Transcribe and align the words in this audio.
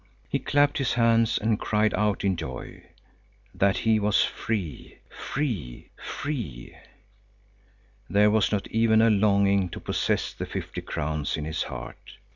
He 0.27 0.39
clapped 0.39 0.79
his 0.79 0.93
hands 0.93 1.37
and 1.37 1.59
cried 1.59 1.93
out 1.93 2.23
in 2.23 2.35
joy—that 2.35 3.77
he 3.77 3.99
was 3.99 4.23
free, 4.23 4.97
free, 5.11 5.91
free! 5.95 6.75
There 8.09 8.31
was 8.31 8.51
not 8.51 8.65
even 8.69 9.03
a 9.03 9.11
longing 9.11 9.69
to 9.69 9.79
possess 9.79 10.33
the 10.33 10.47
fifty 10.47 10.81
crowns 10.81 11.37
in 11.37 11.45
his 11.45 11.61
heart. 11.61 12.17